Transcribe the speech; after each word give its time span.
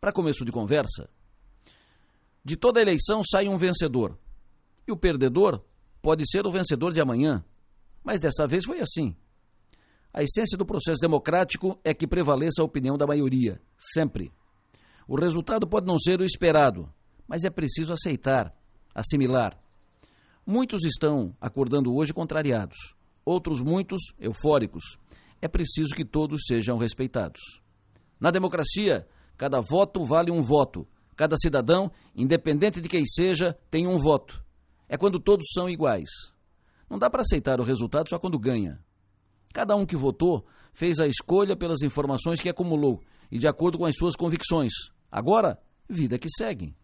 Para 0.00 0.12
começo 0.12 0.44
de 0.44 0.50
conversa, 0.52 1.10
de 2.42 2.56
toda 2.56 2.80
eleição 2.80 3.22
sai 3.22 3.48
um 3.48 3.58
vencedor. 3.58 4.18
E 4.86 4.92
o 4.92 4.96
perdedor 4.96 5.62
pode 6.00 6.28
ser 6.28 6.46
o 6.46 6.50
vencedor 6.50 6.92
de 6.92 7.00
amanhã. 7.00 7.44
Mas 8.02 8.18
dessa 8.18 8.46
vez 8.46 8.64
foi 8.64 8.80
assim. 8.80 9.14
A 10.12 10.22
essência 10.22 10.56
do 10.56 10.64
processo 10.64 11.00
democrático 11.00 11.78
é 11.84 11.92
que 11.92 12.06
prevaleça 12.06 12.62
a 12.62 12.64
opinião 12.64 12.96
da 12.96 13.06
maioria, 13.06 13.60
sempre. 13.78 14.32
O 15.06 15.16
resultado 15.20 15.68
pode 15.68 15.86
não 15.86 15.98
ser 15.98 16.18
o 16.20 16.24
esperado, 16.24 16.92
mas 17.28 17.44
é 17.44 17.50
preciso 17.50 17.92
aceitar, 17.92 18.54
assimilar. 18.94 19.60
Muitos 20.46 20.82
estão 20.82 21.36
acordando 21.40 21.94
hoje 21.94 22.12
contrariados, 22.12 22.94
outros 23.24 23.60
muitos 23.60 24.00
eufóricos. 24.18 24.96
É 25.42 25.46
preciso 25.46 25.94
que 25.94 26.04
todos 26.04 26.40
sejam 26.46 26.78
respeitados. 26.78 27.40
Na 28.18 28.30
democracia, 28.30 29.06
cada 29.40 29.62
voto 29.62 30.04
vale 30.04 30.30
um 30.30 30.42
voto. 30.42 30.86
Cada 31.16 31.34
cidadão, 31.38 31.90
independente 32.14 32.78
de 32.78 32.90
quem 32.90 33.06
seja, 33.06 33.56
tem 33.70 33.86
um 33.86 33.96
voto. 33.96 34.44
É 34.86 34.98
quando 34.98 35.18
todos 35.18 35.46
são 35.54 35.66
iguais. 35.66 36.10
Não 36.90 36.98
dá 36.98 37.08
para 37.08 37.22
aceitar 37.22 37.58
o 37.58 37.64
resultado 37.64 38.10
só 38.10 38.18
quando 38.18 38.38
ganha. 38.38 38.78
Cada 39.54 39.74
um 39.74 39.86
que 39.86 39.96
votou 39.96 40.44
fez 40.74 41.00
a 41.00 41.06
escolha 41.06 41.56
pelas 41.56 41.80
informações 41.80 42.38
que 42.38 42.50
acumulou 42.50 43.00
e 43.32 43.38
de 43.38 43.48
acordo 43.48 43.78
com 43.78 43.86
as 43.86 43.96
suas 43.96 44.14
convicções. 44.14 44.72
Agora, 45.10 45.58
vida 45.88 46.18
que 46.18 46.28
segue. 46.28 46.76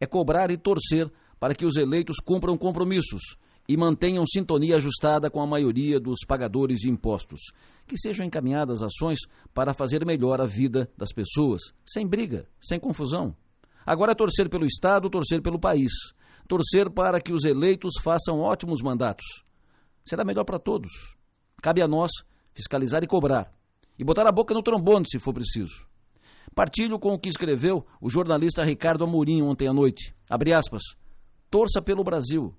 É 0.00 0.06
cobrar 0.06 0.50
e 0.50 0.56
torcer 0.56 1.12
para 1.38 1.54
que 1.54 1.66
os 1.66 1.76
eleitos 1.76 2.16
cumpram 2.24 2.56
compromissos 2.56 3.36
e 3.68 3.76
mantenham 3.76 4.26
sintonia 4.26 4.76
ajustada 4.76 5.30
com 5.30 5.40
a 5.40 5.46
maioria 5.46 6.00
dos 6.00 6.20
pagadores 6.26 6.80
de 6.80 6.90
impostos. 6.90 7.40
Que 7.86 7.96
sejam 7.96 8.26
encaminhadas 8.26 8.82
ações 8.82 9.20
para 9.54 9.74
fazer 9.74 10.04
melhor 10.04 10.40
a 10.40 10.46
vida 10.46 10.90
das 10.96 11.12
pessoas, 11.12 11.62
sem 11.84 12.06
briga, 12.06 12.48
sem 12.60 12.78
confusão. 12.78 13.34
Agora 13.84 14.12
é 14.12 14.14
torcer 14.14 14.48
pelo 14.48 14.66
Estado, 14.66 15.10
torcer 15.10 15.42
pelo 15.42 15.58
país. 15.58 15.92
Torcer 16.48 16.90
para 16.90 17.20
que 17.20 17.32
os 17.32 17.44
eleitos 17.44 17.94
façam 18.02 18.40
ótimos 18.40 18.82
mandatos. 18.82 19.26
Será 20.04 20.24
melhor 20.24 20.44
para 20.44 20.58
todos. 20.58 21.16
Cabe 21.62 21.82
a 21.82 21.88
nós 21.88 22.10
fiscalizar 22.54 23.02
e 23.02 23.06
cobrar. 23.06 23.52
E 23.98 24.04
botar 24.04 24.26
a 24.26 24.32
boca 24.32 24.54
no 24.54 24.62
trombone 24.62 25.06
se 25.08 25.18
for 25.18 25.32
preciso. 25.32 25.86
Partilho 26.54 26.98
com 26.98 27.14
o 27.14 27.18
que 27.18 27.28
escreveu 27.28 27.86
o 28.00 28.10
jornalista 28.10 28.64
Ricardo 28.64 29.04
Amorim 29.04 29.42
ontem 29.42 29.68
à 29.68 29.72
noite. 29.72 30.14
Abre 30.28 30.52
aspas. 30.52 30.82
Torça 31.50 31.80
pelo 31.80 32.04
Brasil. 32.04 32.54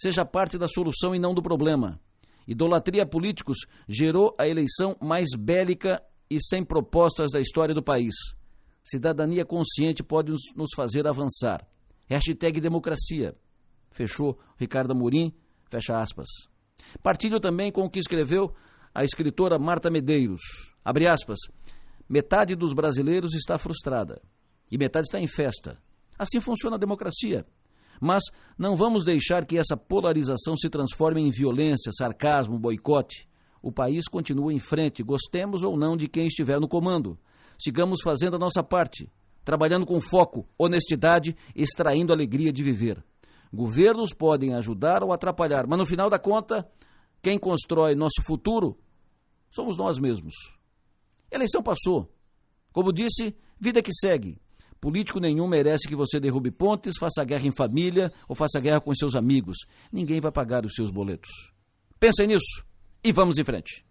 Seja 0.00 0.24
parte 0.24 0.56
da 0.56 0.66
solução 0.66 1.14
e 1.14 1.18
não 1.18 1.34
do 1.34 1.42
problema. 1.42 2.00
Idolatria 2.48 3.02
a 3.02 3.06
políticos 3.06 3.66
gerou 3.86 4.34
a 4.38 4.48
eleição 4.48 4.96
mais 4.98 5.28
bélica 5.36 6.02
e 6.30 6.38
sem 6.42 6.64
propostas 6.64 7.30
da 7.30 7.38
história 7.38 7.74
do 7.74 7.82
país. 7.82 8.14
Cidadania 8.82 9.44
consciente 9.44 10.02
pode 10.02 10.32
nos 10.56 10.70
fazer 10.74 11.06
avançar. 11.06 11.66
Hashtag 12.08 12.62
democracia. 12.62 13.36
Fechou 13.90 14.38
Ricardo 14.56 14.92
Amorim, 14.92 15.34
fecha 15.68 16.00
aspas. 16.00 16.28
Partilho 17.02 17.38
também 17.38 17.70
com 17.70 17.84
o 17.84 17.90
que 17.90 17.98
escreveu 17.98 18.54
a 18.94 19.04
escritora 19.04 19.58
Marta 19.58 19.90
Medeiros. 19.90 20.40
Abre 20.82 21.06
aspas. 21.06 21.38
Metade 22.08 22.56
dos 22.56 22.72
brasileiros 22.72 23.34
está 23.34 23.58
frustrada 23.58 24.22
e 24.70 24.78
metade 24.78 25.08
está 25.08 25.20
em 25.20 25.26
festa. 25.26 25.76
Assim 26.18 26.40
funciona 26.40 26.76
a 26.76 26.78
democracia. 26.78 27.46
Mas 28.00 28.24
não 28.56 28.76
vamos 28.76 29.04
deixar 29.04 29.44
que 29.44 29.58
essa 29.58 29.76
polarização 29.76 30.56
se 30.56 30.70
transforme 30.70 31.20
em 31.20 31.30
violência, 31.30 31.92
sarcasmo, 31.92 32.58
boicote. 32.58 33.28
O 33.62 33.70
país 33.70 34.08
continua 34.08 34.52
em 34.52 34.58
frente, 34.58 35.02
gostemos 35.02 35.62
ou 35.62 35.76
não 35.76 35.96
de 35.96 36.08
quem 36.08 36.26
estiver 36.26 36.58
no 36.58 36.66
comando. 36.66 37.18
Sigamos 37.58 38.00
fazendo 38.02 38.36
a 38.36 38.38
nossa 38.38 38.62
parte, 38.62 39.12
trabalhando 39.44 39.84
com 39.84 40.00
foco, 40.00 40.48
honestidade, 40.58 41.36
extraindo 41.54 42.12
alegria 42.12 42.50
de 42.50 42.64
viver. 42.64 43.04
Governos 43.52 44.14
podem 44.14 44.54
ajudar 44.54 45.02
ou 45.02 45.12
atrapalhar, 45.12 45.66
mas 45.66 45.78
no 45.78 45.84
final 45.84 46.08
da 46.08 46.18
conta, 46.18 46.66
quem 47.20 47.38
constrói 47.38 47.94
nosso 47.94 48.22
futuro 48.22 48.78
somos 49.50 49.76
nós 49.76 49.98
mesmos. 49.98 50.34
Eleição 51.30 51.62
passou. 51.62 52.10
Como 52.72 52.92
disse, 52.92 53.36
vida 53.58 53.82
que 53.82 53.92
segue. 53.92 54.40
Político 54.80 55.20
nenhum 55.20 55.46
merece 55.46 55.86
que 55.86 55.94
você 55.94 56.18
derrube 56.18 56.50
pontes, 56.50 56.96
faça 56.98 57.22
guerra 57.22 57.46
em 57.46 57.52
família 57.52 58.10
ou 58.26 58.34
faça 58.34 58.58
guerra 58.58 58.80
com 58.80 58.94
seus 58.94 59.14
amigos. 59.14 59.58
Ninguém 59.92 60.20
vai 60.20 60.32
pagar 60.32 60.64
os 60.64 60.74
seus 60.74 60.90
boletos. 60.90 61.30
Pensem 61.98 62.28
nisso 62.28 62.64
e 63.04 63.12
vamos 63.12 63.38
em 63.38 63.44
frente. 63.44 63.84